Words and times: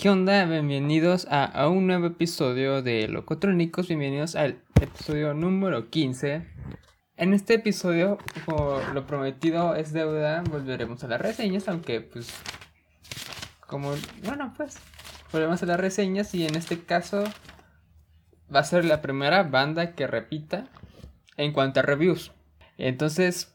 ¿Qué 0.00 0.08
onda? 0.08 0.46
Bienvenidos 0.46 1.26
a, 1.30 1.68
un 1.68 1.86
nuevo 1.86 2.06
episodio 2.06 2.80
de 2.80 3.06
Locotrónicos. 3.06 3.88
Bienvenidos 3.88 4.34
al 4.34 4.62
episodio 4.80 5.34
número 5.34 5.90
15. 5.90 6.46
En 7.18 7.34
este 7.34 7.52
episodio, 7.52 8.16
como 8.46 8.80
lo 8.94 9.06
prometido 9.06 9.74
es 9.74 9.92
deuda, 9.92 10.42
volveremos 10.48 11.04
a 11.04 11.08
las 11.08 11.20
reseñas, 11.20 11.68
aunque 11.68 12.00
pues 12.00 12.32
como, 13.66 13.92
bueno, 14.24 14.54
pues 14.56 14.78
volvemos 15.32 15.62
a 15.62 15.66
las 15.66 15.78
reseñas 15.78 16.34
y 16.34 16.46
en 16.46 16.56
este 16.56 16.80
caso 16.80 17.22
va 18.54 18.60
a 18.60 18.64
ser 18.64 18.86
la 18.86 19.02
primera 19.02 19.42
banda 19.42 19.94
que 19.94 20.06
repita 20.06 20.70
en 21.36 21.52
cuanto 21.52 21.80
a 21.80 21.82
reviews. 21.82 22.32
Entonces, 22.78 23.54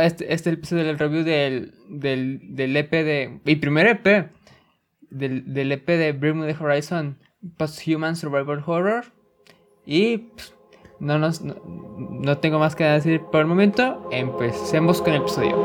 este, 0.00 0.32
este 0.32 0.50
episodio 0.50 0.84
del 0.84 1.00
review 1.00 1.24
del, 1.24 1.74
del, 1.88 2.54
del 2.54 2.76
EP 2.76 2.92
de... 2.92 3.40
Mi 3.44 3.56
primer 3.56 3.88
EP 3.88 4.30
del, 5.14 5.54
del 5.54 5.72
EP 5.72 5.86
de 5.86 6.12
Bring 6.12 6.38
Me 6.38 6.54
Horizon 6.58 7.18
Post-Human 7.56 8.16
Survival 8.16 8.62
Horror. 8.66 9.04
Y 9.86 10.18
pues, 10.18 10.54
no, 10.98 11.18
nos, 11.18 11.42
no, 11.42 12.38
tengo 12.38 12.58
más 12.58 12.74
que 12.74 12.84
decir 12.84 13.22
por 13.30 13.40
el 13.40 13.46
momento. 13.46 14.08
Empecemos 14.10 15.00
con 15.00 15.14
el 15.14 15.22
episodio. 15.22 15.56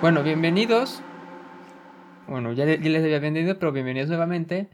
Bueno, 0.00 0.24
bienvenidos 0.24 1.02
bueno, 2.30 2.52
ya, 2.52 2.64
les 2.64 3.02
había 3.02 3.18
vendido, 3.18 3.58
pero 3.58 3.72
bienvenidos 3.72 4.08
nuevamente. 4.08 4.68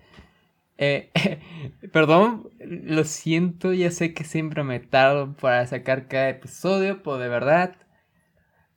Eh, 0.76 1.10
perdón, 1.92 2.50
lo 2.60 3.04
siento, 3.04 3.72
ya 3.72 3.90
sé 3.90 4.12
que 4.12 4.24
siempre 4.24 4.62
me 4.62 4.78
tardo 4.78 5.34
para 5.36 5.66
sacar 5.66 6.06
cada 6.06 6.28
episodio, 6.28 7.02
pero 7.02 7.16
de 7.16 7.28
verdad 7.28 7.76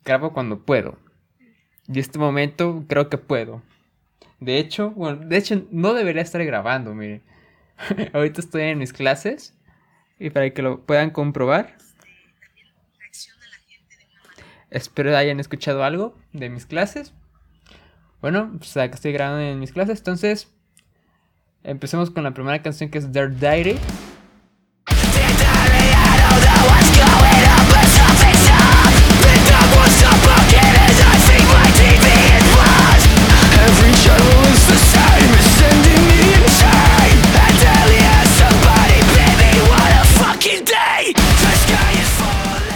grabo 0.05 0.31
cuando 0.31 0.63
puedo. 0.63 0.97
Y 1.89 1.99
este 1.99 2.19
momento 2.19 2.85
creo 2.87 3.09
que 3.09 3.17
puedo. 3.17 3.61
De 4.39 4.59
hecho, 4.59 4.91
bueno, 4.91 5.25
de 5.25 5.35
hecho 5.35 5.61
no 5.71 5.93
debería 5.93 6.21
estar 6.21 6.43
grabando, 6.45 6.95
mire. 6.95 7.21
Ahorita 8.13 8.39
estoy 8.39 8.61
en 8.61 8.77
mis 8.77 8.93
clases 8.93 9.57
y 10.19 10.29
para 10.29 10.49
que 10.51 10.61
lo 10.61 10.85
puedan 10.85 11.09
comprobar. 11.09 11.75
Espero 14.69 15.17
hayan 15.17 15.41
escuchado 15.41 15.83
algo 15.83 16.17
de 16.31 16.49
mis 16.49 16.65
clases. 16.65 17.13
Bueno, 18.21 18.51
pues 18.57 18.73
que 18.73 18.85
estoy 18.85 19.13
grabando 19.13 19.41
en 19.41 19.59
mis 19.59 19.71
clases, 19.71 19.99
entonces 19.99 20.49
empecemos 21.63 22.09
con 22.09 22.23
la 22.23 22.33
primera 22.33 22.61
canción 22.61 22.89
que 22.89 22.97
es 22.97 23.13
Dirt 23.13 23.33
Diary. 23.35 23.77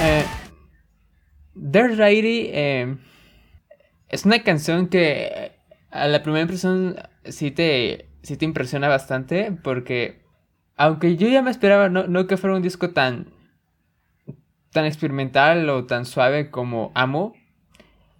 Eh, 0.05 0.25
Dirt 1.53 1.95
Diary 1.95 2.49
eh, 2.53 2.97
es 4.13 4.25
una 4.25 4.43
canción 4.43 4.89
que 4.89 5.53
a 5.89 6.07
la 6.07 6.21
primera 6.21 6.43
impresión 6.43 6.97
sí 7.25 7.49
te, 7.49 8.09
sí 8.21 8.37
te 8.37 8.45
impresiona 8.45 8.87
bastante 8.87 9.51
porque 9.63 10.21
aunque 10.75 11.17
yo 11.17 11.27
ya 11.27 11.41
me 11.41 11.49
esperaba 11.49 11.89
no, 11.89 12.27
que 12.27 12.37
fuera 12.37 12.55
un 12.55 12.61
disco 12.61 12.91
tan, 12.91 13.33
tan 14.71 14.85
experimental 14.85 15.67
o 15.67 15.87
tan 15.87 16.05
suave 16.05 16.51
como 16.51 16.91
Amo, 16.93 17.33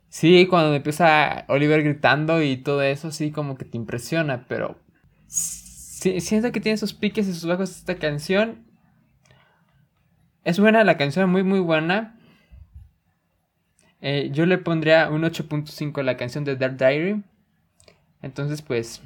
sí, 0.10 0.48
cuando 0.48 0.74
empieza 0.74 1.46
Oliver 1.48 1.84
gritando 1.84 2.42
y 2.42 2.58
todo 2.58 2.82
eso, 2.82 3.12
sí, 3.12 3.32
como 3.32 3.56
que 3.56 3.66
te 3.66 3.78
impresiona, 3.78 4.46
pero 4.48 4.80
siento 5.28 6.52
que 6.52 6.60
tiene 6.60 6.78
sus 6.80 6.96
piques 6.96 7.28
y 7.28 7.34
sus 7.34 7.46
bajos 7.46 7.70
esta 7.70 8.00
canción. 8.00 8.66
Es 10.44 10.60
buena 10.60 10.84
la 10.84 10.98
canción, 10.98 11.30
muy, 11.30 11.44
muy 11.44 11.60
buena. 11.60 12.18
Eh, 14.06 14.30
yo 14.34 14.46
le 14.46 14.58
pondría 14.58 15.10
un 15.10 15.24
8.5 15.24 16.02
a 16.02 16.04
la 16.04 16.18
canción 16.18 16.44
de 16.44 16.58
Dark 16.58 16.78
Diary. 16.78 17.24
Entonces, 18.22 18.62
pues, 18.62 19.02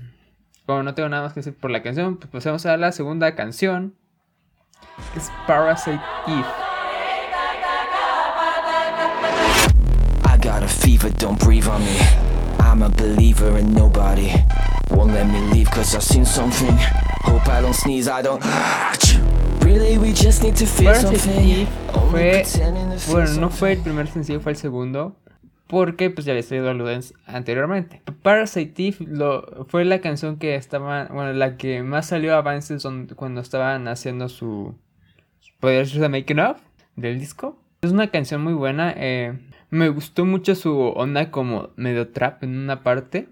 como 0.66 0.84
no 0.84 0.96
tengo 0.96 1.08
nada 1.08 1.24
más 1.24 1.34
que 1.34 1.40
decir 1.40 1.56
por 1.56 1.72
la 1.72 1.84
canción, 1.84 2.18
pues 2.18 2.30
pasemos 2.31 2.66
a 2.66 2.75
la 2.78 2.91
segunda 2.91 3.35
canción, 3.35 3.94
que 5.13 5.19
es 5.19 5.31
Parasite 5.46 6.02
Eve. 6.28 6.68
Got 10.47 10.63
a 10.63 10.68
fever, 10.68 11.09
don't 11.09 11.38
breathe 11.44 11.68
on 11.68 11.81
me. 11.81 12.00
I'm 12.59 12.81
a 12.81 12.88
believer 12.88 13.58
in 13.58 13.74
nobody. 13.74 14.31
Won't 14.91 15.12
let 15.12 15.28
me 15.28 15.41
leave 15.52 15.69
cause 15.69 15.94
I've 15.94 16.03
seen 16.03 16.24
something. 16.24 16.74
Hope 17.24 17.46
I 17.50 17.59
don't 17.59 17.75
sneeze, 17.75 18.08
I 18.08 18.22
don't. 18.22 18.41
Parasite 19.67 21.67
fue, 22.09 22.44
bueno, 23.09 23.33
no 23.33 23.50
fue 23.50 23.73
el 23.73 23.79
primer 23.79 24.07
sencillo, 24.07 24.39
fue 24.39 24.53
el 24.53 24.57
segundo, 24.57 25.17
porque 25.67 26.09
pues 26.09 26.25
ya 26.25 26.31
había 26.31 26.44
salido 26.44 26.73
Ludens 26.73 27.13
anteriormente. 27.25 28.01
Parasite 28.23 28.95
lo, 29.00 29.66
fue 29.67 29.83
la 29.83 30.00
canción 30.00 30.38
que 30.38 30.55
estaba, 30.55 31.07
bueno, 31.07 31.33
la 31.33 31.57
que 31.57 31.83
más 31.83 32.07
salió 32.07 32.35
a 32.35 32.38
avances 32.38 32.88
cuando 33.17 33.41
estaban 33.41 33.89
haciendo 33.89 34.29
su, 34.29 34.73
podría 35.59 35.79
decirse 35.79 36.07
making 36.07 36.39
of 36.39 36.61
del 36.95 37.19
disco. 37.19 37.61
Es 37.81 37.91
una 37.91 38.09
canción 38.09 38.41
muy 38.41 38.53
buena, 38.53 38.94
eh, 38.95 39.38
me 39.69 39.89
gustó 39.89 40.23
mucho 40.23 40.55
su 40.55 40.79
onda 40.79 41.29
como 41.29 41.72
medio 41.75 42.07
trap 42.07 42.41
en 42.44 42.57
una 42.57 42.84
parte. 42.84 43.28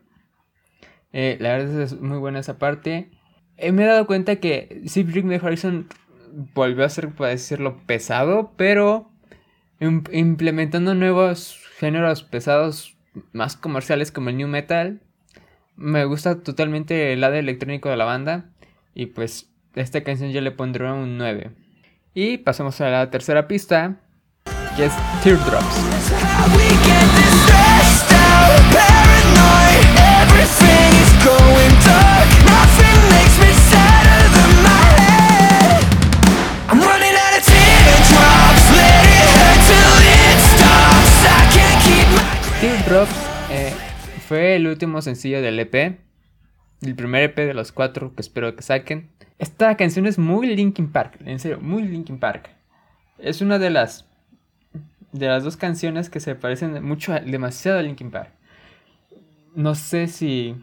Eh, 1.13 1.37
la 1.39 1.55
verdad 1.55 1.81
es 1.81 2.01
muy 2.01 2.17
buena 2.17 2.39
esa 2.39 2.57
parte. 2.57 3.09
Eh, 3.55 3.71
me 3.71 3.83
he 3.83 3.87
dado 3.87 4.05
cuenta 4.05 4.35
que 4.35 4.81
si 4.85 5.03
Bring 5.03 5.27
Me 5.27 5.37
Horizon 5.37 5.87
volvió 6.53 6.85
a 6.85 6.89
ser, 6.89 7.09
por 7.09 7.27
decirlo, 7.27 7.81
pesado, 7.85 8.51
pero 8.57 9.09
implementando 9.79 10.93
nuevos 10.93 11.59
géneros 11.77 12.23
pesados 12.23 12.95
más 13.31 13.55
comerciales 13.55 14.11
como 14.11 14.29
el 14.29 14.37
new 14.37 14.47
metal. 14.47 15.01
Me 15.75 16.05
gusta 16.05 16.41
totalmente 16.41 17.13
el 17.13 17.21
lado 17.21 17.35
electrónico 17.35 17.89
de 17.89 17.97
la 17.97 18.05
banda 18.05 18.45
y 18.93 19.07
pues 19.07 19.49
esta 19.75 20.03
canción 20.03 20.31
yo 20.31 20.41
le 20.41 20.51
pondré 20.51 20.91
un 20.91 21.17
9. 21.17 21.51
Y 22.13 22.37
pasamos 22.37 22.79
a 22.79 22.89
la 22.89 23.09
tercera 23.11 23.47
pista, 23.47 23.97
que 24.77 24.85
es 24.85 24.93
Teardrops. 25.23 25.65
Fue 44.25 44.55
el 44.55 44.67
último 44.67 45.01
sencillo 45.01 45.41
del 45.41 45.59
EP. 45.59 45.99
El 46.81 46.95
primer 46.95 47.23
EP 47.23 47.37
de 47.37 47.53
los 47.53 47.71
cuatro 47.71 48.13
que 48.15 48.21
espero 48.21 48.55
que 48.55 48.63
saquen. 48.63 49.09
Esta 49.37 49.77
canción 49.77 50.07
es 50.07 50.17
muy 50.17 50.47
Linkin 50.55 50.91
Park, 50.91 51.19
en 51.25 51.39
serio, 51.39 51.59
muy 51.61 51.83
Linkin 51.83 52.19
Park. 52.19 52.49
Es 53.19 53.41
una 53.41 53.59
de 53.59 53.69
las 53.69 54.05
de 55.11 55.27
las 55.27 55.43
dos 55.43 55.55
canciones 55.55 56.09
que 56.09 56.19
se 56.19 56.35
parecen 56.35 56.83
mucho, 56.83 57.13
demasiado 57.13 57.79
a 57.79 57.81
Linkin 57.81 58.11
Park. 58.11 58.31
No 59.55 59.75
sé 59.75 60.07
si 60.07 60.55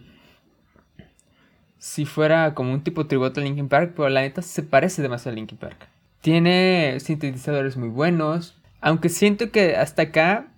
si 1.79 2.05
fuera 2.05 2.55
como 2.55 2.73
un 2.73 2.83
tipo 2.83 3.07
tributo 3.07 3.41
a 3.41 3.45
Linkin 3.45 3.69
Park, 3.69 3.95
pero 3.97 4.09
la 4.09 4.23
neta 4.23 4.43
se 4.43 4.63
parece 4.63 5.03
demasiado 5.03 5.33
a 5.33 5.37
Linkin 5.37 5.59
Park. 5.59 5.89
Tiene 6.21 6.99
sintetizadores 7.01 7.77
muy 7.77 7.89
buenos, 7.89 8.61
aunque 8.81 9.09
siento 9.09 9.51
que 9.51 9.77
hasta 9.77 10.03
acá 10.03 10.52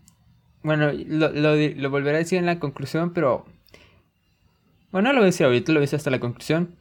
bueno, 0.64 0.90
lo, 0.92 1.28
lo, 1.30 1.90
volveré 1.90 2.16
a 2.16 2.20
decir 2.20 2.38
en 2.38 2.46
la 2.46 2.58
conclusión, 2.58 3.12
pero... 3.12 3.44
Bueno, 4.90 5.08
no 5.08 5.12
lo 5.12 5.18
voy 5.20 5.26
a 5.26 5.26
decir 5.26 5.44
ahorita, 5.44 5.72
lo 5.72 5.78
voy 5.78 5.82
a 5.82 5.86
decir 5.86 5.98
hasta 5.98 6.10
la 6.10 6.20
conclusión. 6.20 6.74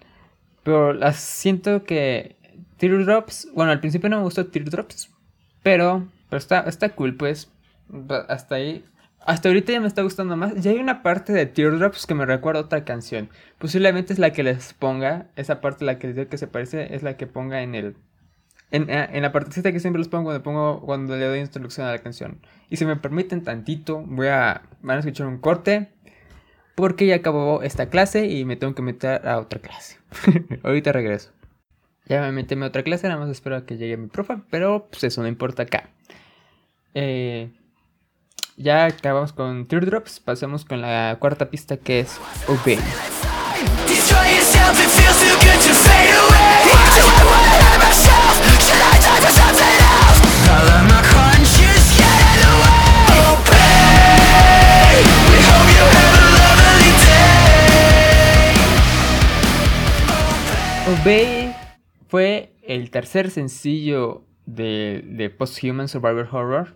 Pero 0.64 0.98
siento 1.12 1.84
que 1.84 2.38
Teardrops... 2.78 3.50
Bueno, 3.54 3.74
al 3.74 3.82
principio 3.82 4.10
no 4.10 4.18
me 4.18 4.24
gustó 4.24 4.48
Teardrops, 4.48 5.12
pero, 5.64 6.08
pero 6.30 6.38
está, 6.38 6.62
está 6.62 6.90
cool, 6.96 7.16
pues. 7.16 7.52
Hasta 8.30 8.56
ahí. 8.56 8.86
Hasta 9.20 9.50
ahorita 9.50 9.74
ya 9.74 9.82
me 9.82 9.88
está 9.88 10.02
gustando 10.02 10.38
más. 10.38 10.56
Ya 10.56 10.72
hay 10.72 10.78
una 10.78 11.04
parte 11.04 11.34
de 11.34 11.46
Teardrops 11.46 12.06
que 12.08 12.14
me 12.14 12.26
recuerda 12.26 12.62
a 12.62 12.64
otra 12.64 12.86
canción. 12.86 13.30
Posiblemente 13.58 14.14
es 14.14 14.20
la 14.20 14.32
que 14.32 14.44
les 14.44 14.74
ponga. 14.74 15.28
Esa 15.36 15.60
parte 15.60 15.84
la 15.84 16.00
que 16.00 16.08
les 16.08 16.16
digo 16.16 16.30
que 16.30 16.38
se 16.38 16.48
parece 16.48 16.96
es 16.96 17.04
la 17.04 17.18
que 17.18 17.28
ponga 17.28 17.62
en 17.62 17.76
el 17.76 17.96
eh, 18.74 19.10
en, 19.12 19.22
la 19.22 19.32
partecita 19.32 19.72
que 19.72 19.80
siempre 19.80 20.00
les 20.00 20.08
pongo 20.08 20.26
cuando, 20.26 20.42
pongo 20.42 20.82
cuando 20.82 21.16
le 21.16 21.26
doy 21.26 21.40
introducción 21.40 21.86
a 21.86 21.92
la 21.92 22.00
canción. 22.00 22.42
Y 22.70 22.78
si 22.78 22.86
me 22.86 22.96
permiten 22.96 23.44
tantito, 23.44 24.04
voy 24.06 24.28
a. 24.28 24.64
Van 24.82 24.98
a 24.98 25.00
escuchar 25.00 25.28
un 25.28 25.38
corte. 25.38 25.90
porque 26.76 27.06
ya 27.06 27.16
acabó 27.16 27.62
esta 27.62 27.90
clase 27.90 28.26
y 28.26 28.46
me 28.46 28.56
tengo 28.56 28.74
que 28.74 28.82
meter 28.82 29.28
a 29.28 29.38
otra 29.38 29.60
clase. 29.60 30.00
Ahorita 30.64 30.92
regreso. 30.92 31.32
Ya 32.06 32.22
me 32.22 32.32
metí 32.32 32.56
a 32.56 32.66
otra 32.66 32.84
clase, 32.84 33.08
nada 33.08 33.20
más 33.20 33.30
espero 33.30 33.56
a 33.56 33.66
que 33.66 33.78
llegue 33.78 33.96
mi 33.96 34.08
profe, 34.08 34.38
pero 34.50 34.88
pues 34.90 35.04
eso 35.04 35.22
no 35.22 35.28
importa 35.28 35.64
acá. 35.64 35.90
Eh, 36.96 37.52
ya 38.58 38.86
acabamos 38.86 39.34
con 39.34 39.68
Teardrops, 39.68 40.20
pasemos 40.20 40.66
con 40.66 40.82
la 40.82 41.18
cuarta 41.20 41.50
pista 41.50 41.78
que 41.78 42.02
es 42.02 42.20
Obey. 42.48 42.80
Obey 60.86 61.54
fue 62.08 62.54
el 62.62 62.92
tercer 62.92 63.30
sencillo 63.30 64.26
de, 64.46 65.04
de 65.06 65.30
Post-Human 65.30 65.88
Survivor 65.88 66.28
Horror. 66.30 66.76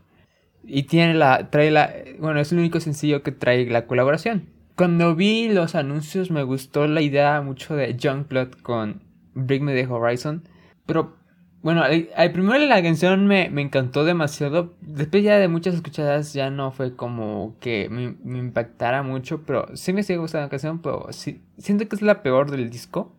Y 0.64 0.84
tiene 0.84 1.14
la, 1.14 1.50
trae 1.50 1.72
la, 1.72 1.94
bueno, 2.20 2.40
es 2.40 2.52
el 2.52 2.60
único 2.60 2.80
sencillo 2.80 3.22
que 3.22 3.32
trae 3.32 3.66
la 3.70 3.86
colaboración. 3.86 4.48
Cuando 4.76 5.16
vi 5.16 5.50
los 5.50 5.76
anuncios 5.76 6.32
me 6.32 6.44
gustó 6.44 6.88
la 6.88 7.02
idea 7.02 7.42
mucho 7.42 7.76
de 7.76 7.96
Youngblood 7.96 8.52
con 8.62 9.04
Bring 9.34 9.64
Me 9.64 9.74
the 9.74 9.92
Horizon. 9.92 10.44
Pero 10.86 11.17
bueno, 11.68 11.84
al, 11.84 12.32
primero 12.32 12.66
la 12.66 12.82
canción 12.82 13.28
me, 13.28 13.48
encantó 13.48 14.06
demasiado. 14.06 14.74
Después 14.80 15.22
ya 15.22 15.38
de 15.38 15.50
muchas 15.50 15.76
escuchadas 15.76 16.32
ya 16.32 16.50
no 16.50 16.72
fue 16.72 16.96
como 16.96 17.58
que 17.60 17.90
me, 17.90 18.40
impactara 18.40 19.04
mucho. 19.04 19.42
Pero 19.46 19.76
sí 19.76 19.92
me 19.92 20.02
sigue 20.02 20.18
gustando 20.18 20.46
la 20.46 20.50
canción. 20.50 20.80
Pero 20.82 21.08
sí, 21.10 21.42
siento 21.58 21.86
que 21.90 21.98
es 21.98 22.02
la 22.02 22.24
peor 22.24 22.52
del 22.52 22.70
disco. 22.70 23.12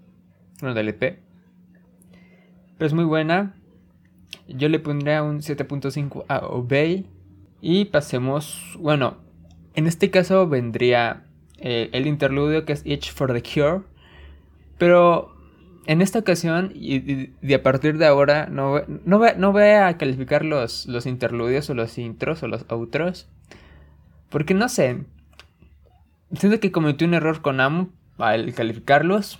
Bueno, 0.62 0.74
del 0.74 0.88
EP. 0.88 1.18
Pero 2.78 2.86
es 2.86 2.94
muy 2.94 3.04
buena. 3.04 3.54
Yo 4.48 4.70
le 4.70 4.78
pondría 4.78 5.22
un 5.22 5.40
7.5 5.40 6.24
a 6.28 6.38
Obey. 6.46 7.04
Y 7.60 7.84
pasemos, 7.84 8.78
bueno, 8.80 9.18
en 9.74 9.86
este 9.86 10.10
caso 10.10 10.48
vendría 10.48 11.26
eh, 11.58 11.90
el 11.92 12.06
interludio 12.06 12.64
que 12.64 12.72
es 12.72 12.80
Itch 12.86 13.12
for 13.12 13.30
the 13.30 13.42
Cure. 13.42 13.82
Pero 14.78 15.37
en 15.88 16.02
esta 16.02 16.18
ocasión, 16.18 16.70
y, 16.74 17.30
a 17.54 17.62
partir 17.62 17.96
de 17.96 18.04
ahora, 18.04 18.46
no, 18.50 18.82
no, 19.06 19.20
no 19.34 19.52
voy 19.52 19.62
a 19.62 19.96
calificar 19.96 20.44
los, 20.44 20.84
los 20.86 21.06
interludios 21.06 21.70
o 21.70 21.74
los 21.74 21.96
intros 21.96 22.42
o 22.42 22.46
los 22.46 22.66
outros. 22.68 23.26
Porque 24.28 24.52
no 24.52 24.68
sé. 24.68 25.04
Siento 26.36 26.60
que 26.60 26.72
cometí 26.72 27.06
un 27.06 27.14
error 27.14 27.40
con 27.40 27.58
Amu 27.58 27.88
al 28.18 28.52
calificarlos. 28.52 29.38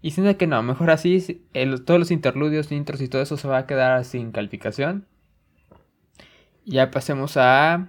Y 0.00 0.12
siento 0.12 0.38
que 0.38 0.46
no, 0.46 0.62
mejor 0.62 0.92
así, 0.92 1.42
todos 1.84 1.98
los 1.98 2.12
interludios, 2.12 2.70
intros 2.70 3.00
y 3.00 3.08
todo 3.08 3.20
eso 3.20 3.36
se 3.36 3.48
va 3.48 3.58
a 3.58 3.66
quedar 3.66 4.04
sin 4.04 4.30
calificación. 4.30 5.06
Ya 6.66 6.92
pasemos 6.92 7.36
a, 7.36 7.88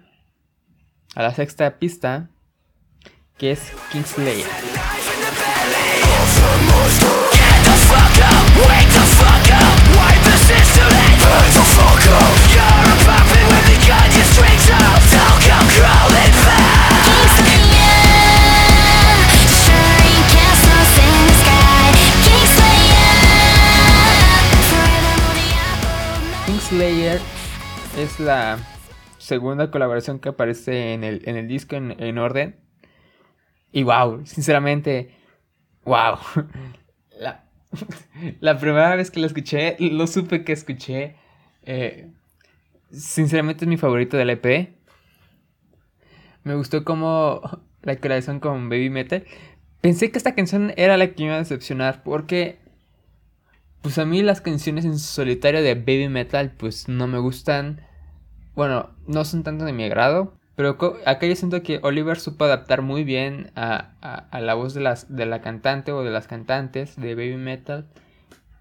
a 1.13 1.21
la 1.21 1.35
sexta 1.35 1.77
pista, 1.77 2.29
que 3.37 3.51
es 3.51 3.71
Kingslayer. 3.91 4.47
Kingslayer 26.45 27.19
es 27.97 28.19
la 28.19 28.59
segunda 29.17 29.71
colaboración 29.71 30.19
que 30.19 30.29
aparece 30.29 30.93
en 30.93 31.03
el, 31.03 31.21
en 31.25 31.35
el 31.35 31.47
disco 31.47 31.75
en, 31.75 32.17
orden. 32.17 32.59
Y 33.71 33.83
wow, 33.83 34.25
sinceramente, 34.25 35.15
wow. 35.85 36.17
La, 38.39 38.57
primera 38.57 38.95
vez 38.95 39.11
que 39.11 39.19
lo 39.19 39.27
escuché, 39.27 39.75
lo 39.79 40.07
supe 40.07 40.43
que 40.43 40.53
escuché. 40.53 41.15
Eh, 41.63 42.09
sinceramente 42.91 43.65
es 43.65 43.69
mi 43.69 43.77
favorito 43.77 44.17
del 44.17 44.31
EP. 44.31 44.75
Me 46.43 46.55
gustó 46.55 46.83
como 46.83 47.41
la 47.83 47.95
colaboración 47.97 48.39
con 48.39 48.69
Baby 48.69 48.89
Metal. 48.89 49.25
Pensé 49.81 50.11
que 50.11 50.17
esta 50.17 50.35
canción 50.35 50.73
era 50.77 50.97
la 50.97 51.07
que 51.07 51.23
me 51.23 51.27
iba 51.27 51.35
a 51.35 51.39
decepcionar 51.39 52.03
porque 52.03 52.59
pues 53.81 53.97
a 53.97 54.05
mí 54.05 54.21
las 54.21 54.41
canciones 54.41 54.83
en 54.83 54.99
solitario 54.99 55.61
de 55.61 55.75
Baby 55.75 56.09
Metal 56.09 56.51
pues 56.57 56.89
no 56.89 57.07
me 57.07 57.19
gustan. 57.19 57.81
Bueno, 58.55 58.89
no 59.07 59.23
son 59.23 59.43
tanto 59.43 59.63
de 59.63 59.73
mi 59.73 59.85
agrado. 59.85 60.38
Pero 60.59 60.77
acá 61.05 61.25
yo 61.25 61.37
siento 61.37 61.63
que 61.63 61.79
Oliver 61.83 62.19
supo 62.19 62.43
adaptar 62.43 62.81
muy 62.81 63.05
bien 63.05 63.49
a, 63.55 63.93
la 64.33 64.55
voz 64.55 64.73
de, 64.73 64.81
las, 64.81 65.15
de 65.15 65.25
la 65.25 65.39
cantante 65.39 65.93
o 65.93 66.03
de 66.03 66.11
las 66.11 66.27
cantantes 66.27 66.97
de 66.97 67.15
Baby 67.15 67.37
Metal. 67.37 67.87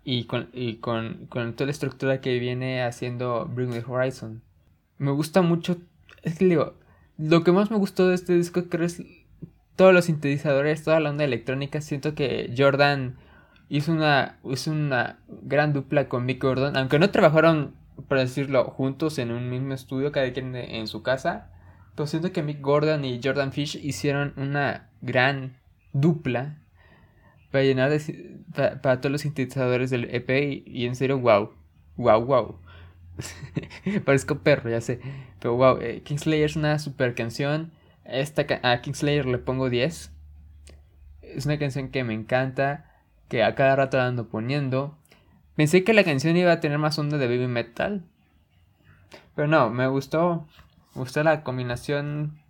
Y, 0.05 0.27
con, 0.27 0.49
y 0.53 0.77
con, 0.77 1.27
con 1.29 1.55
toda 1.55 1.67
la 1.67 1.73
estructura 1.73 2.21
que 2.21 2.39
viene 2.39 2.85
haciendo 2.85 3.47
Bring 3.53 3.71
Me 3.71 3.83
Horizon. 3.85 4.43
Me 4.99 5.11
gusta 5.11 5.43
mucho. 5.43 5.79
Es 6.23 6.39
que 6.39 6.45
digo, 6.45 6.75
lo 7.17 7.43
que 7.43 7.51
más 7.51 7.73
me 7.73 7.79
gustó 7.79 8.07
de 8.07 8.15
este 8.15 8.33
disco 8.35 8.63
creo 8.69 8.87
es 8.87 9.03
todos 9.75 9.93
los 9.93 10.05
sintetizadores, 10.05 10.85
toda 10.85 11.01
la 11.01 11.11
onda 11.11 11.25
electrónica. 11.25 11.81
Siento 11.81 12.15
que 12.15 12.55
Jordan 12.57 13.17
hizo 13.69 13.91
una, 13.91 14.39
hizo 14.49 14.71
una 14.71 15.19
gran 15.43 15.73
dupla 15.73 16.09
con 16.09 16.27
Mick 16.27 16.41
Gordon, 16.41 16.77
aunque 16.77 17.01
no 17.01 17.11
trabajaron, 17.11 17.75
para 18.07 18.21
decirlo, 18.21 18.67
juntos 18.67 19.19
en 19.19 19.33
un 19.33 19.51
mismo 19.51 19.75
estudio, 19.75 20.13
cada 20.13 20.33
quien 20.33 20.55
en 20.55 20.87
su 20.87 21.03
casa. 21.03 21.51
Pero 21.99 22.07
siento 22.07 22.31
que 22.31 22.45
Mick 22.45 22.61
Gordon 22.61 23.05
y 23.05 23.21
Jordan 23.21 23.51
Fish 23.51 23.75
hicieron 23.75 24.33
una 24.37 24.89
gran 25.01 25.57
dupla 25.93 26.63
para 27.51 27.65
llenar 27.65 27.91
de, 27.91 28.39
para, 28.81 29.01
todos 29.01 29.11
los 29.11 29.23
sintetizadores 29.23 29.91
del 29.91 30.05
EP 30.15 30.63
y, 30.65 30.87
en 30.87 30.95
serio, 30.95 31.19
wow, 31.19 31.51
wow, 31.97 32.25
wow. 32.25 32.61
Parezco 34.05 34.39
perro, 34.45 34.71
ya 34.71 34.81
sé. 34.81 35.01
Pero 35.41 35.57
wow, 35.57 35.81
eh, 35.81 36.03
Kingslayer 36.05 36.45
es 36.45 36.55
una 36.55 36.79
super 36.79 37.17
canción. 37.17 37.73
Esta, 38.05 38.47
a 38.63 38.81
Kingslayer 38.81 39.27
le 39.27 39.39
pongo 39.39 39.69
10. 39.69 40.13
Es 41.23 41.47
una 41.47 41.59
canción 41.59 41.89
que 41.89 42.05
me 42.05 42.15
encanta 42.15 42.93
que 43.29 43.43
a 43.43 43.57
cada 43.57 43.75
rato 43.75 44.01
ando 44.01 44.29
poniendo. 44.29 44.97
Pensé 45.57 45.83
que 45.83 45.95
la 45.95 46.05
canción 46.05 46.37
iba 46.37 46.53
a 46.53 46.61
tener 46.61 46.79
más 46.79 46.97
onda 46.97 47.19
de 47.19 47.27
baby 47.27 47.49
metal. 47.49 48.05
Pero 49.35 49.49
no, 49.49 49.69
me 49.71 49.89
gustó. 49.89 50.47
Gustó 50.99 51.23
la 51.23 51.45
combinación 51.45 52.41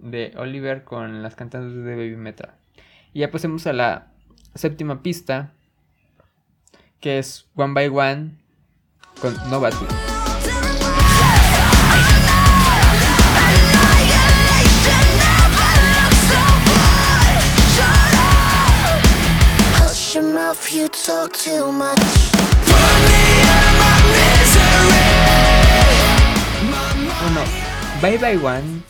de 0.00 0.34
Oliver 0.36 0.82
con 0.82 1.22
las 1.22 1.36
cantantes 1.36 1.84
de 1.84 1.94
baby 1.94 2.16
metal. 2.16 2.50
Y 3.12 3.20
ya 3.20 3.30
pasemos 3.30 3.64
a 3.68 3.72
la 3.72 4.08
séptima 4.56 5.04
pista. 5.04 5.52
Que 6.98 7.20
es 7.20 7.46
One 7.54 7.74
by 7.74 7.88
One 7.90 8.32
con 9.20 9.36
Nobody. 9.50 9.76
Bueno, 27.26 27.40
Bye 28.00 28.18
Bye 28.18 28.46
One 28.46 28.82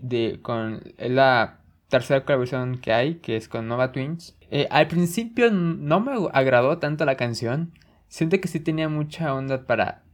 de, 0.00 0.38
con 0.40 0.80
la 0.96 1.60
tercera 1.90 2.24
colaboración 2.24 2.78
que 2.78 2.90
hay, 2.90 3.16
que 3.16 3.36
es 3.36 3.48
con 3.48 3.68
Nova 3.68 3.92
Twins. 3.92 4.34
Eh, 4.50 4.66
al 4.70 4.88
principio 4.88 5.50
no 5.50 6.00
me 6.00 6.12
agradó 6.32 6.78
tanto 6.78 7.04
la 7.04 7.18
canción. 7.18 7.74
Siento 8.08 8.40
que 8.40 8.48
sí 8.48 8.60
tenía 8.60 8.88
mucha 8.88 9.34
onda 9.34 9.66
para... 9.66 10.04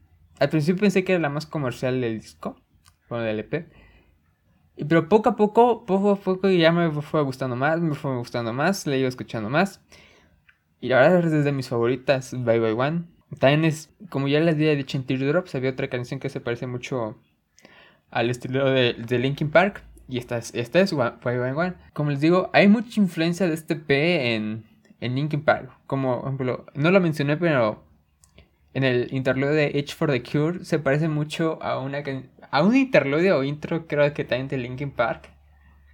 Al 0.40 0.48
principio 0.48 0.80
pensé 0.80 1.04
que 1.04 1.12
era 1.12 1.22
la 1.22 1.28
más 1.28 1.46
comercial 1.46 2.00
del 2.00 2.20
disco, 2.20 2.56
o 3.08 3.18
del 3.18 3.38
EP. 3.38 3.68
Pero 4.88 5.08
poco 5.08 5.28
a 5.28 5.36
poco, 5.36 5.86
poco 5.86 6.10
a 6.10 6.16
poco 6.16 6.50
ya 6.50 6.72
me 6.72 6.90
fue 6.90 7.22
gustando 7.22 7.54
más, 7.54 7.80
me 7.80 7.94
fue 7.94 8.16
gustando 8.16 8.52
más, 8.52 8.88
le 8.88 8.98
iba 8.98 9.08
escuchando 9.08 9.50
más. 9.50 9.80
Y 10.80 10.88
la 10.88 10.98
verdad 10.98 11.26
es 11.26 11.30
desde 11.30 11.52
mis 11.52 11.68
favoritas, 11.68 12.32
Bye 12.32 12.58
Bye 12.58 12.72
One. 12.72 13.04
También 13.38 13.64
es, 13.64 13.94
como 14.10 14.26
ya 14.26 14.40
les 14.40 14.56
había 14.56 14.74
dicho 14.74 14.98
en 14.98 15.06
Teardrops, 15.06 15.54
había 15.54 15.70
otra 15.70 15.88
canción 15.88 16.18
que 16.18 16.28
se 16.28 16.40
parece 16.40 16.66
mucho 16.66 17.20
al 18.12 18.30
estilo 18.30 18.70
de, 18.70 18.94
de 18.94 19.18
Linkin 19.18 19.50
Park. 19.50 19.82
Y 20.08 20.18
esta 20.18 20.36
es, 20.38 20.54
esta 20.54 20.80
es 20.80 20.92
Bye 20.92 21.40
One. 21.40 21.74
Como 21.92 22.10
les 22.10 22.20
digo, 22.20 22.50
hay 22.52 22.68
mucha 22.68 23.00
influencia 23.00 23.48
de 23.48 23.54
este 23.54 23.76
P 23.76 24.34
en, 24.34 24.64
en 25.00 25.14
Linkin 25.14 25.42
Park. 25.42 25.70
Como, 25.86 26.20
ejemplo, 26.20 26.66
no 26.74 26.90
lo 26.90 27.00
mencioné, 27.00 27.36
pero 27.36 27.82
en 28.74 28.84
el 28.84 29.08
interludio 29.12 29.54
de 29.54 29.66
H 29.66 29.94
for 29.94 30.10
the 30.10 30.22
Cure 30.22 30.64
se 30.64 30.78
parece 30.78 31.08
mucho 31.08 31.62
a 31.62 31.78
una 31.78 32.02
a 32.50 32.62
un 32.62 32.76
interludio 32.76 33.38
o 33.38 33.44
intro, 33.44 33.86
creo 33.86 34.12
que 34.12 34.24
también 34.24 34.48
de 34.48 34.58
Linkin 34.58 34.90
Park. 34.90 35.30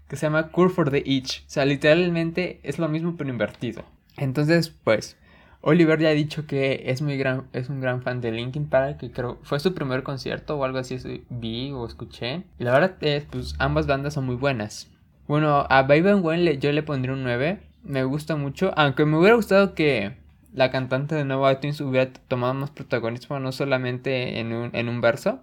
que 0.09 0.17
se 0.17 0.27
llama 0.27 0.49
Cure 0.49 0.71
for 0.71 0.91
the 0.91 1.03
Itch. 1.05 1.45
O 1.47 1.51
sea, 1.51 1.65
literalmente 1.65 2.61
es 2.63 2.79
lo 2.79 2.89
mismo 2.89 3.17
pero 3.17 3.31
invertido. 3.31 3.85
Entonces, 4.17 4.71
pues, 4.71 5.17
Oliver 5.61 5.99
ya 5.99 6.09
ha 6.09 6.13
dicho 6.13 6.47
que 6.47 6.85
es 6.87 7.03
muy 7.03 7.17
gran, 7.17 7.49
es 7.53 7.69
un 7.69 7.81
gran 7.81 8.03
fan 8.03 8.21
de 8.21 8.31
Linkin 8.31 8.69
Park, 8.69 8.99
que 8.99 9.11
creo 9.11 9.39
fue 9.43 9.59
su 9.59 9.75
primer 9.75 10.03
concierto 10.03 10.57
o 10.57 10.65
algo 10.65 10.79
así 10.79 10.99
vi 11.31 11.73
o 11.73 11.87
escuché. 11.87 12.45
Y 12.59 12.65
la 12.65 12.73
verdad 12.73 12.97
es, 13.01 13.25
pues 13.25 13.55
ambas 13.59 13.87
bandas 13.87 14.15
son 14.15 14.27
muy 14.27 14.37
buenas. 14.37 14.89
Bueno, 15.27 15.67
a 15.69 15.83
Baby 15.83 16.09
and 16.09 16.61
yo 16.61 16.73
le 16.73 16.83
pondría 16.83 17.15
un 17.15 17.25
9. 17.25 17.61
Me 17.83 18.05
gusta 18.05 18.37
mucho, 18.37 18.73
aunque 18.77 19.05
me 19.05 19.19
hubiera 19.19 19.35
gustado 19.37 19.75
que 19.75 20.17
la 20.55 20.71
cantante 20.71 21.15
de 21.15 21.25
Nueva 21.25 21.53
iTunes 21.53 21.81
hubiera 21.81 22.11
tomado 22.13 22.55
más 22.55 22.71
protagonismo, 22.71 23.39
no 23.39 23.53
solamente 23.53 24.41
en 24.41 24.53
un, 24.53 24.71
en 24.75 24.89
un 24.89 25.01
verso. 25.01 25.41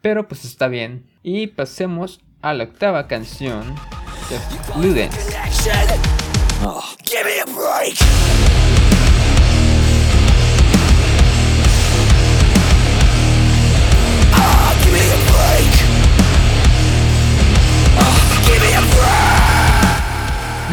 Pero 0.00 0.28
pues 0.28 0.44
está 0.44 0.68
bien. 0.68 1.06
Y 1.22 1.48
pasemos 1.48 2.20
a 2.40 2.54
la 2.54 2.64
octava 2.64 3.08
canción, 3.08 3.62
que 4.28 4.36
es 4.36 4.76
Ludens. 4.76 5.14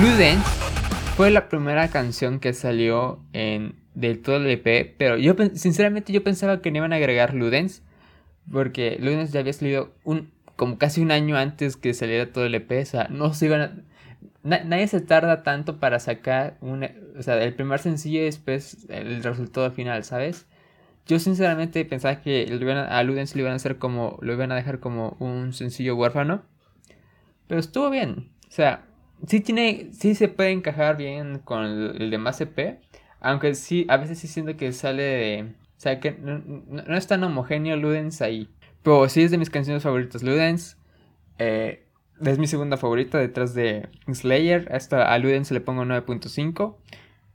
Ludens 0.01 0.43
fue 1.15 1.29
la 1.29 1.47
primera 1.47 1.89
canción 1.89 2.39
que 2.39 2.53
salió 2.53 3.19
en 3.33 3.75
del 3.93 4.21
todo 4.21 4.37
el 4.37 4.47
EP, 4.47 4.95
pero 4.97 5.17
yo 5.17 5.35
sinceramente 5.53 6.13
yo 6.13 6.23
pensaba 6.23 6.61
que 6.61 6.71
no 6.71 6.77
iban 6.77 6.93
a 6.93 6.95
agregar 6.95 7.33
Ludens, 7.33 7.83
porque 8.51 8.97
Ludens 8.99 9.31
ya 9.31 9.41
había 9.41 9.53
salido 9.53 9.91
un 10.03 10.31
como 10.55 10.77
casi 10.77 11.01
un 11.01 11.11
año 11.11 11.37
antes 11.37 11.75
que 11.75 11.93
saliera 11.93 12.31
todo 12.31 12.45
el 12.45 12.55
EP, 12.55 12.71
o 12.81 12.85
sea, 12.85 13.07
no 13.09 13.33
se 13.33 13.47
iban 13.47 13.61
a, 13.61 13.73
nadie 14.43 14.87
se 14.87 15.01
tarda 15.01 15.43
tanto 15.43 15.79
para 15.79 15.99
sacar 15.99 16.57
un, 16.61 16.87
o 17.17 17.23
sea, 17.23 17.41
el 17.43 17.53
primer 17.53 17.79
sencillo 17.79 18.21
y 18.21 18.25
después 18.25 18.85
el 18.89 19.23
resultado 19.23 19.71
final, 19.71 20.03
¿sabes? 20.03 20.45
Yo 21.07 21.19
sinceramente 21.19 21.83
pensaba 21.85 22.21
que 22.21 22.45
a 22.89 23.03
Ludens 23.03 23.35
lo 23.35 23.41
iban 23.41 23.53
a 23.53 23.55
hacer 23.55 23.77
como, 23.77 24.17
lo 24.21 24.33
iban 24.33 24.51
a 24.51 24.55
dejar 24.55 24.79
como 24.79 25.17
un 25.19 25.53
sencillo 25.53 25.95
huérfano, 25.95 26.43
pero 27.47 27.59
estuvo 27.59 27.89
bien, 27.89 28.29
o 28.47 28.51
sea, 28.51 28.85
sí 29.27 29.41
tiene, 29.41 29.89
sí 29.91 30.15
se 30.15 30.27
puede 30.27 30.51
encajar 30.51 30.97
bien 30.97 31.39
con 31.39 31.65
el, 31.65 32.09
demás 32.11 32.39
EP, 32.41 32.79
aunque 33.19 33.55
sí, 33.55 33.85
a 33.89 33.97
veces 33.97 34.19
sí 34.19 34.27
siento 34.27 34.55
que 34.57 34.71
sale 34.71 35.03
de, 35.03 35.43
o 35.43 35.79
sea, 35.79 35.99
que 35.99 36.11
no, 36.11 36.95
es 36.95 37.07
tan 37.07 37.23
homogéneo 37.23 37.75
Ludens 37.75 38.21
ahí. 38.21 38.49
Pero 38.83 39.07
sí 39.09 39.23
es 39.23 39.31
de 39.31 39.37
mis 39.37 39.49
canciones 39.49 39.83
favoritas, 39.83 40.23
Ludens. 40.23 40.77
Eh, 41.37 41.85
es 42.23 42.39
mi 42.39 42.47
segunda 42.47 42.77
favorita 42.77 43.17
detrás 43.17 43.53
de 43.53 43.89
Slayer. 44.11 44.67
Esta 44.71 45.11
a 45.11 45.17
Ludens 45.17 45.51
le 45.51 45.61
pongo 45.61 45.83
9.5. 45.83 46.77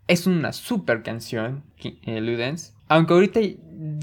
Es 0.08 0.26
una 0.26 0.52
super 0.52 1.02
canción, 1.02 1.64
eh, 1.82 2.20
Ludens. 2.20 2.75
Aunque 2.88 3.14
ahorita, 3.14 3.40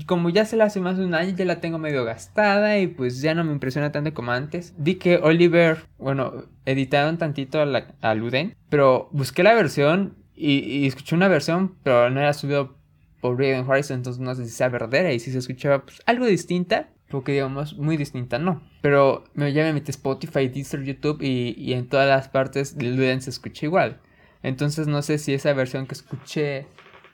como 0.06 0.30
ya 0.30 0.46
se 0.46 0.58
la 0.58 0.66
hace 0.66 0.80
más 0.80 0.98
de 0.98 1.06
un 1.06 1.14
año, 1.14 1.36
ya 1.36 1.46
la 1.46 1.62
tengo 1.62 1.78
medio 1.78 2.04
gastada 2.06 2.80
y 2.80 2.88
pues 2.88 3.22
ya 3.22 3.34
no 3.34 3.44
me 3.44 3.52
impresiona 3.52 3.92
tanto 3.92 4.14
como 4.14 4.32
antes. 4.32 4.74
Vi 4.78 4.96
que 4.96 5.18
Oliver, 5.18 5.86
bueno, 5.98 6.46
editaron 6.66 7.18
tantito 7.18 7.62
a, 7.62 7.66
la, 7.66 7.88
a 8.02 8.14
Luden, 8.14 8.56
pero 8.70 9.10
busqué 9.12 9.44
la 9.44 9.54
versión 9.54 10.16
y, 10.36 10.86
escuché 10.88 11.16
una 11.16 11.28
versión, 11.28 11.76
pero 11.84 12.10
no 12.10 12.20
era 12.20 12.34
subido 12.34 12.78
por 13.22 13.40
Raven 13.40 13.66
Horizon, 13.68 13.98
entonces 13.98 14.22
no 14.22 14.36
sé 14.36 14.46
si 14.46 14.52
sea 14.52 14.68
verdadera 14.68 15.14
y 15.14 15.20
si 15.20 15.32
se 15.32 15.38
escuchaba 15.38 15.86
pues, 15.86 16.02
algo 16.06 16.26
distinta, 16.26 16.90
porque 17.10 17.32
digamos 17.32 17.78
muy 17.78 17.96
distinta 17.96 18.40
no. 18.40 18.62
Pero 18.82 19.24
me, 19.34 19.54
ya 19.54 19.64
me 19.64 19.74
metí 19.74 19.92
Spotify, 19.92 20.50
Deezer, 20.50 20.84
YouTube 20.84 21.22
y, 21.22 21.56
y 21.58 21.74
en 21.74 21.88
todas 21.88 22.08
las 22.08 22.28
partes 22.28 22.78
de 22.78 22.92
Luden 22.92 23.22
se 23.22 23.30
escucha 23.30 23.66
igual. 23.66 24.02
Entonces 24.42 24.88
no 24.88 25.02
sé 25.02 25.20
si 25.20 25.34
esa 25.34 25.54
versión 25.54 25.88
que 25.88 25.94
escuché 25.94 26.68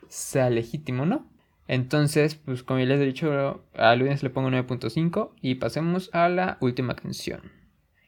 sea 0.08 0.50
legítimo, 0.50 1.06
¿no? 1.06 1.29
Entonces, 1.70 2.34
pues 2.34 2.64
como 2.64 2.80
ya 2.80 2.86
les 2.86 3.00
he 3.00 3.04
dicho, 3.04 3.62
a 3.76 3.94
Lunes 3.94 4.24
le 4.24 4.30
pongo 4.30 4.50
9.5 4.50 5.30
y 5.40 5.54
pasemos 5.54 6.10
a 6.12 6.28
la 6.28 6.58
última 6.60 6.96
canción. 6.96 7.52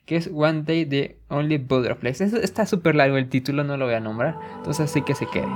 Que 0.04 0.16
es 0.16 0.28
One 0.34 0.64
Day 0.64 0.84
the 0.84 1.20
Only 1.28 1.58
Butterflies. 1.58 2.20
Está 2.20 2.66
súper 2.66 2.96
largo 2.96 3.18
el 3.18 3.28
título, 3.28 3.62
no 3.62 3.76
lo 3.76 3.84
voy 3.84 3.94
a 3.94 4.00
nombrar. 4.00 4.36
Entonces 4.56 4.90
así 4.90 5.02
que 5.02 5.14
se 5.14 5.26
quede. 5.26 5.46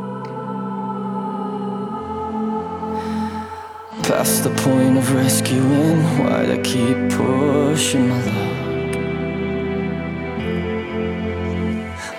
Past 4.09 4.45
the 4.45 4.51
point 4.63 4.97
of 4.99 5.13
rescuing, 5.13 5.99
why 6.21 6.45
I 6.53 6.59
keep 6.63 7.11
pushing 7.11 8.09
my 8.09 8.15
luck. 8.25 8.57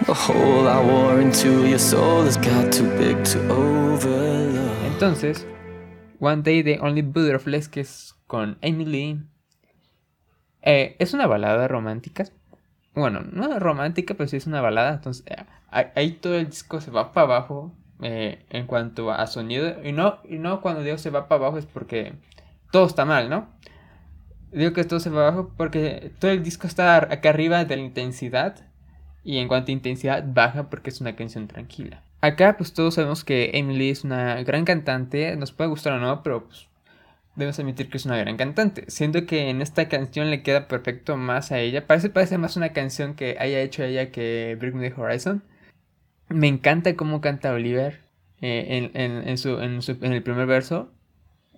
The 0.05 0.13
hole 0.13 0.67
I 0.67 0.83
wore 0.83 1.21
into 1.21 1.65
your 1.65 1.79
soul 1.79 2.25
has 2.25 2.35
got 2.35 2.73
too 2.73 2.89
big 2.97 3.23
to 3.31 3.39
overlook. 3.49 4.67
Entonces, 4.85 5.47
One 6.19 6.41
Day 6.41 6.63
the 6.63 6.79
Only 6.79 7.01
Butterflies, 7.01 7.69
que 7.69 7.81
es 7.81 8.15
con 8.27 8.57
Emily. 8.61 9.23
Eh, 10.61 10.95
es 10.99 11.13
una 11.13 11.27
balada 11.27 11.67
romántica. 11.67 12.25
Bueno, 12.93 13.21
no 13.21 13.59
romántica, 13.59 14.15
pero 14.15 14.27
sí 14.27 14.37
es 14.37 14.47
una 14.47 14.61
balada. 14.61 14.95
Entonces, 14.95 15.25
eh, 15.27 15.45
ahí 15.69 16.11
todo 16.13 16.35
el 16.35 16.47
disco 16.47 16.81
se 16.81 16.91
va 16.91 17.13
para 17.13 17.25
abajo 17.25 17.75
eh, 18.01 18.45
en 18.49 18.65
cuanto 18.65 19.11
a 19.11 19.27
sonido. 19.27 19.83
Y 19.83 19.91
no, 19.91 20.19
y 20.27 20.39
no 20.39 20.61
cuando 20.61 20.81
digo 20.81 20.97
se 20.97 21.09
va 21.09 21.27
para 21.27 21.41
abajo 21.41 21.57
es 21.57 21.65
porque 21.65 22.13
todo 22.71 22.87
está 22.87 23.05
mal, 23.05 23.29
¿no? 23.29 23.49
Digo 24.51 24.73
que 24.73 24.83
todo 24.83 24.99
se 24.99 25.09
va 25.09 25.27
abajo 25.27 25.53
porque 25.55 26.11
todo 26.19 26.31
el 26.31 26.43
disco 26.43 26.67
está 26.67 26.95
acá 26.95 27.29
arriba 27.29 27.63
de 27.65 27.75
la 27.75 27.83
intensidad. 27.83 28.65
Y 29.23 29.39
en 29.39 29.47
cuanto 29.47 29.71
a 29.71 29.73
intensidad 29.73 30.23
baja 30.25 30.69
porque 30.69 30.89
es 30.89 31.01
una 31.01 31.15
canción 31.15 31.47
tranquila. 31.47 32.01
Acá 32.21 32.57
pues 32.57 32.73
todos 32.73 32.95
sabemos 32.95 33.23
que 33.23 33.51
Emily 33.53 33.89
es 33.89 34.03
una 34.03 34.41
gran 34.43 34.65
cantante, 34.65 35.35
nos 35.35 35.51
puede 35.51 35.69
gustar 35.69 35.93
o 35.93 35.99
no, 35.99 36.23
pero 36.23 36.45
pues 36.45 36.67
debemos 37.35 37.59
admitir 37.59 37.89
que 37.89 37.97
es 37.97 38.05
una 38.05 38.17
gran 38.17 38.35
cantante. 38.37 38.85
Siento 38.87 39.25
que 39.27 39.49
en 39.49 39.61
esta 39.61 39.87
canción 39.87 40.31
le 40.31 40.41
queda 40.41 40.67
perfecto 40.67 41.15
más 41.15 41.51
a 41.51 41.59
ella. 41.59 41.85
Parece, 41.85 42.09
parece 42.09 42.39
más 42.39 42.57
una 42.57 42.73
canción 42.73 43.13
que 43.13 43.37
haya 43.39 43.61
hecho 43.61 43.83
ella 43.83 44.11
que 44.11 44.57
Bring 44.59 44.75
Me 44.75 44.91
Horizon. 44.95 45.43
Me 46.29 46.47
encanta 46.47 46.95
cómo 46.95 47.21
canta 47.21 47.53
Oliver 47.53 48.01
eh, 48.41 48.89
en, 48.93 49.37
su, 49.37 49.59
en, 49.59 50.13
el 50.13 50.23
primer 50.23 50.47
verso. 50.47 50.91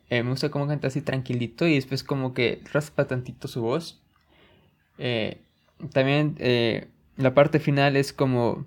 Eh, 0.10 0.24
me 0.24 0.32
gusta 0.32 0.50
cómo 0.50 0.68
canta 0.68 0.88
así 0.88 1.02
tranquilito 1.02 1.66
y 1.66 1.76
después 1.76 2.04
como 2.04 2.34
que 2.34 2.62
raspa 2.74 3.08
tantito 3.08 3.48
su 3.48 3.62
voz. 3.62 4.02
Eh, 4.98 5.38
también 5.94 6.36
la 7.16 7.34
parte 7.34 7.60
final 7.60 7.96
es 7.96 8.12
como 8.12 8.66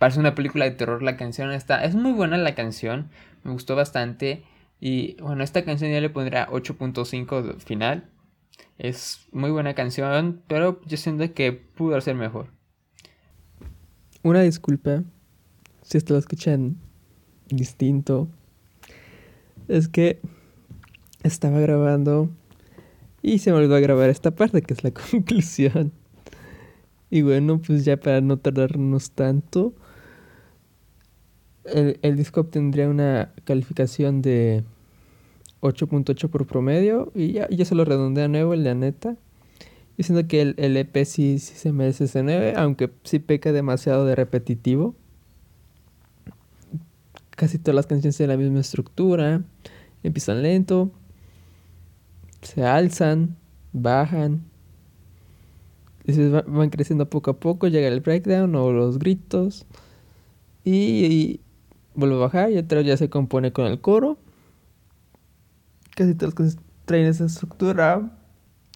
Parece 0.00 0.18
una 0.18 0.34
película 0.34 0.64
de 0.64 0.70
terror 0.70 1.02
la 1.02 1.18
canción 1.18 1.52
está. 1.52 1.84
Es 1.84 1.94
muy 1.94 2.12
buena 2.12 2.38
la 2.38 2.54
canción. 2.54 3.10
Me 3.44 3.52
gustó 3.52 3.76
bastante. 3.76 4.42
Y 4.80 5.20
bueno, 5.20 5.44
esta 5.44 5.62
canción 5.62 5.92
ya 5.92 6.00
le 6.00 6.08
pondría 6.08 6.48
8.5 6.48 7.58
final. 7.60 8.08
Es 8.78 9.26
muy 9.30 9.50
buena 9.50 9.74
canción, 9.74 10.40
pero 10.46 10.80
yo 10.86 10.96
siento 10.96 11.34
que 11.34 11.52
pudo 11.52 12.00
ser 12.00 12.14
mejor. 12.14 12.46
Una 14.22 14.40
disculpa 14.40 15.04
si 15.82 15.98
esto 15.98 16.14
lo 16.14 16.18
escuchan 16.18 16.78
distinto. 17.50 18.26
Es 19.68 19.86
que 19.86 20.18
estaba 21.22 21.60
grabando 21.60 22.30
y 23.20 23.40
se 23.40 23.52
me 23.52 23.58
olvidó 23.58 23.78
grabar 23.82 24.08
esta 24.08 24.30
parte 24.30 24.62
que 24.62 24.72
es 24.72 24.82
la 24.82 24.92
conclusión. 25.10 25.92
Y 27.10 27.20
bueno, 27.20 27.60
pues 27.60 27.84
ya 27.84 27.98
para 27.98 28.22
no 28.22 28.38
tardarnos 28.38 29.10
tanto, 29.10 29.74
el, 31.72 32.16
disco 32.16 32.40
obtendría 32.40 32.88
una 32.88 33.32
calificación 33.44 34.22
de 34.22 34.64
8.8 35.60 36.28
por 36.28 36.46
promedio 36.46 37.12
y 37.14 37.32
ya, 37.32 37.48
ya 37.48 37.64
se 37.64 37.74
lo 37.74 37.84
redondea 37.84 38.28
nuevo 38.28 38.54
el 38.54 38.64
de 38.64 38.70
Aneta. 38.70 39.16
Diciendo 39.96 40.26
que 40.26 40.40
el, 40.56 40.76
EP 40.76 41.04
sí, 41.04 41.38
se 41.38 41.72
merece 41.72 42.04
ese 42.04 42.22
9, 42.22 42.54
aunque 42.56 42.90
sí 43.04 43.18
peca 43.18 43.52
demasiado 43.52 44.06
de 44.06 44.14
repetitivo. 44.14 44.94
Casi 47.30 47.58
todas 47.58 47.74
las 47.74 47.86
canciones 47.86 48.16
tienen 48.16 48.36
la 48.36 48.42
misma 48.42 48.60
estructura, 48.60 49.42
empiezan 50.02 50.42
lento, 50.42 50.90
se 52.40 52.64
alzan, 52.64 53.36
bajan, 53.72 54.44
van 56.46 56.70
creciendo 56.70 57.10
poco 57.10 57.32
a 57.32 57.40
poco, 57.40 57.68
llega 57.68 57.88
el 57.88 58.00
breakdown 58.00 58.54
o 58.54 58.72
los 58.72 58.98
gritos. 58.98 59.66
y, 60.64 61.40
vuelve 61.94 62.16
a 62.16 62.18
bajar 62.18 62.50
y 62.50 62.58
otra 62.58 62.82
ya 62.82 62.96
se 62.96 63.10
compone 63.10 63.52
con 63.52 63.66
el 63.66 63.80
coro. 63.80 64.18
Casi 65.96 66.14
todas 66.14 66.38
las 66.38 66.56
traen 66.84 67.06
esa 67.06 67.26
estructura. 67.26 68.16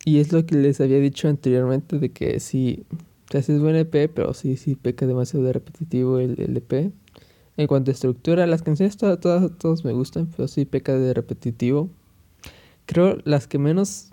Y 0.05 0.19
es 0.19 0.33
lo 0.33 0.45
que 0.45 0.57
les 0.57 0.81
había 0.81 0.99
dicho 0.99 1.29
anteriormente 1.29 1.99
de 1.99 2.13
que 2.13 2.39
sí, 2.39 2.85
o 3.33 3.37
es 3.37 3.61
buen 3.61 3.77
EP, 3.77 4.11
pero 4.13 4.35
sí, 4.35 4.57
sí 4.57 4.75
peca 4.75 5.07
demasiado 5.07 5.47
de 5.47 5.53
repetitivo 5.55 6.19
el, 6.19 6.39
el 6.41 6.57
EP. 6.57 6.93
En 7.57 7.67
cuanto 7.67 7.91
a 7.91 7.95
estructura, 7.95 8.47
las 8.47 8.63
canciones 8.63 8.97
todas, 8.97 9.19
todas, 9.21 9.51
todas 9.59 9.85
me 9.85 9.93
gustan, 9.93 10.27
pero 10.27 10.49
sí 10.49 10.65
peca 10.65 10.99
de 10.99 11.15
repetitivo. 11.15 11.89
Creo 12.87 13.19
las 13.25 13.47
que 13.47 13.59
menos, 13.59 14.11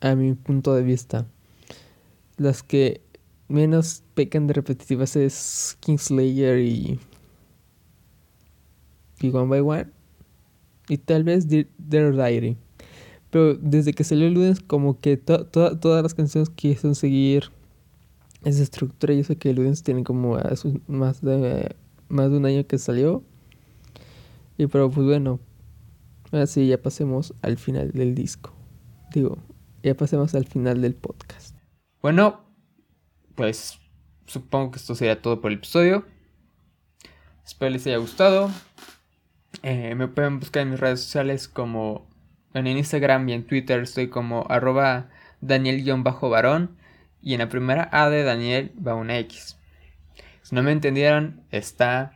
a 0.00 0.14
mi 0.14 0.34
punto 0.34 0.74
de 0.74 0.82
vista, 0.82 1.26
Las 2.36 2.62
que 2.62 3.00
menos 3.48 4.02
pecan 4.14 4.46
de 4.46 4.54
repetitivas 4.54 5.16
es 5.16 5.76
Kingslayer 5.80 6.58
y. 6.58 7.00
One 9.30 9.48
by 9.48 9.60
One. 9.60 9.86
Y 10.88 10.98
tal 10.98 11.24
vez 11.24 11.46
Dear 11.48 12.14
Diary. 12.14 12.56
Pero 13.30 13.54
desde 13.54 13.92
que 13.92 14.04
salió 14.04 14.28
lunes, 14.30 14.60
como 14.60 15.00
que 15.00 15.16
todas 15.16 16.02
las 16.02 16.14
canciones 16.14 16.50
quisieron 16.50 16.94
seguir 16.94 17.50
esa 18.44 18.62
estructura. 18.62 19.14
Yo 19.14 19.24
sé 19.24 19.36
que 19.36 19.52
lunes 19.52 19.82
tiene 19.82 20.04
como 20.04 20.38
más 20.86 21.20
de, 21.20 21.74
más 22.08 22.30
de 22.30 22.36
un 22.36 22.46
año 22.46 22.66
que 22.66 22.78
salió. 22.78 23.24
Y 24.56 24.66
pero 24.66 24.90
pues 24.90 25.06
bueno, 25.06 25.40
así 26.30 26.68
ya 26.68 26.80
pasemos 26.80 27.34
al 27.42 27.58
final 27.58 27.90
del 27.90 28.14
disco. 28.14 28.52
Digo, 29.12 29.38
ya 29.82 29.96
pasemos 29.96 30.34
al 30.34 30.46
final 30.46 30.80
del 30.80 30.94
podcast. 30.94 31.56
Bueno, 32.02 32.40
pues 33.34 33.78
supongo 34.26 34.72
que 34.72 34.78
esto 34.78 34.94
sería 34.94 35.20
todo 35.20 35.40
por 35.40 35.50
el 35.50 35.58
episodio. 35.58 36.04
Espero 37.44 37.70
les 37.70 37.86
haya 37.86 37.98
gustado. 37.98 38.50
Eh, 39.66 39.94
me 39.94 40.08
pueden 40.08 40.40
buscar 40.40 40.60
en 40.60 40.72
mis 40.72 40.80
redes 40.80 41.00
sociales 41.00 41.48
como 41.48 42.06
en 42.52 42.66
Instagram 42.66 43.26
y 43.30 43.32
en 43.32 43.46
Twitter 43.46 43.80
estoy 43.80 44.08
como 44.08 44.44
arroba 44.50 45.08
Daniel-varón 45.40 46.76
y 47.22 47.32
en 47.32 47.38
la 47.38 47.48
primera 47.48 47.88
A 47.90 48.10
de 48.10 48.24
Daniel 48.24 48.72
va 48.86 48.94
una 48.94 49.18
X. 49.20 49.56
Si 50.42 50.54
no 50.54 50.62
me 50.62 50.70
entendieron, 50.70 51.44
está 51.50 52.12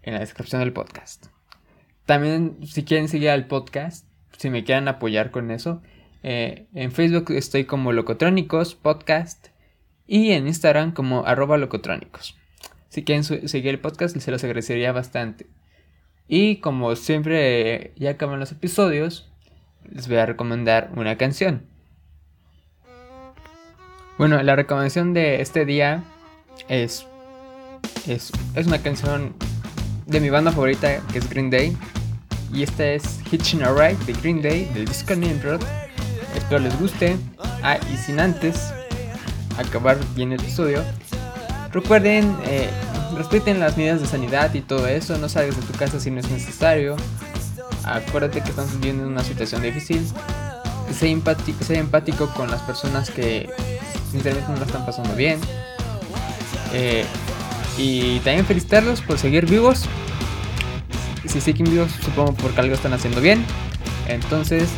en 0.00 0.14
la 0.14 0.20
descripción 0.20 0.62
del 0.62 0.72
podcast. 0.72 1.26
También 2.06 2.66
si 2.66 2.82
quieren 2.82 3.08
seguir 3.08 3.28
al 3.28 3.46
podcast, 3.46 4.06
si 4.38 4.48
me 4.48 4.64
quieren 4.64 4.88
apoyar 4.88 5.32
con 5.32 5.50
eso, 5.50 5.82
eh, 6.22 6.66
en 6.72 6.92
Facebook 6.92 7.30
estoy 7.32 7.66
como 7.66 7.92
Locotrónicos 7.92 8.74
Podcast 8.74 9.48
y 10.06 10.30
en 10.30 10.46
Instagram 10.46 10.92
como 10.92 11.26
arroba 11.26 11.58
locotrónicos. 11.58 12.38
Si 12.88 13.04
quieren 13.04 13.22
seguir 13.22 13.68
el 13.68 13.80
podcast, 13.80 14.16
se 14.16 14.30
los 14.30 14.42
agradecería 14.42 14.92
bastante. 14.92 15.46
Y 16.34 16.56
como 16.60 16.96
siempre 16.96 17.92
ya 17.96 18.12
acaban 18.12 18.40
los 18.40 18.50
episodios, 18.52 19.30
les 19.84 20.08
voy 20.08 20.16
a 20.16 20.24
recomendar 20.24 20.90
una 20.96 21.18
canción. 21.18 21.66
Bueno, 24.16 24.42
la 24.42 24.56
recomendación 24.56 25.12
de 25.12 25.42
este 25.42 25.66
día 25.66 26.04
es, 26.68 27.06
es, 28.06 28.32
es 28.54 28.66
una 28.66 28.78
canción 28.78 29.34
de 30.06 30.20
mi 30.20 30.30
banda 30.30 30.52
favorita 30.52 31.02
que 31.12 31.18
es 31.18 31.28
Green 31.28 31.50
Day. 31.50 31.76
Y 32.50 32.62
esta 32.62 32.86
es 32.86 33.20
Hitching 33.30 33.62
a 33.62 33.70
Ride 33.70 34.02
de 34.06 34.14
Green 34.14 34.40
Day 34.40 34.64
del 34.72 34.86
disco 34.86 35.14
Nimrod. 35.14 35.60
Espero 36.34 36.60
les 36.60 36.80
guste. 36.80 37.14
Ah, 37.62 37.76
y 37.92 37.96
sin 37.98 38.18
antes 38.18 38.72
acabar 39.58 39.98
bien 40.14 40.32
el 40.32 40.40
episodio, 40.40 40.82
recuerden, 41.72 42.34
eh, 42.46 42.70
respeten 43.16 43.60
las 43.60 43.76
medidas 43.76 44.00
de 44.00 44.06
sanidad 44.06 44.52
y 44.54 44.60
todo 44.60 44.86
eso, 44.86 45.18
no 45.18 45.28
salgas 45.28 45.56
de 45.56 45.62
tu 45.62 45.72
casa 45.72 46.00
si 46.00 46.10
no 46.10 46.20
es 46.20 46.30
necesario. 46.30 46.96
Acuérdate 47.84 48.40
que 48.40 48.50
estamos 48.50 48.72
viviendo 48.74 49.06
una 49.06 49.24
situación 49.24 49.62
difícil. 49.62 50.06
Sé 50.96 51.10
empático, 51.10 51.64
sé 51.64 51.78
empático 51.78 52.28
con 52.34 52.50
las 52.50 52.62
personas 52.62 53.10
que 53.10 53.50
sinceramente 54.10 54.52
no 54.52 54.58
lo 54.58 54.64
están 54.64 54.84
pasando 54.86 55.14
bien. 55.14 55.40
Eh, 56.72 57.04
y 57.78 58.18
también 58.20 58.46
felicitarlos 58.46 59.00
por 59.00 59.18
seguir 59.18 59.46
vivos. 59.46 59.86
Si 61.26 61.40
siguen 61.40 61.70
vivos, 61.70 61.90
supongo 62.02 62.34
porque 62.34 62.60
algo 62.60 62.74
están 62.74 62.92
haciendo 62.92 63.20
bien. 63.20 63.44
Entonces, 64.08 64.68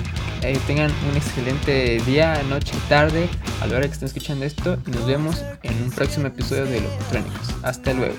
eh, 0.43 0.59
tengan 0.67 0.91
un 1.11 1.17
excelente 1.17 2.01
día, 2.07 2.43
noche, 2.49 2.73
tarde, 2.89 3.29
a 3.61 3.67
la 3.67 3.77
hora 3.77 3.87
que 3.87 3.93
estén 3.93 4.07
escuchando 4.07 4.45
esto. 4.45 4.79
Y 4.87 4.91
nos 4.91 5.07
vemos 5.07 5.43
en 5.63 5.83
un 5.83 5.91
próximo 5.91 6.27
episodio 6.27 6.67
de 6.67 6.81
Locotrónicos. 6.81 7.55
Hasta 7.63 7.93
luego. 7.93 8.17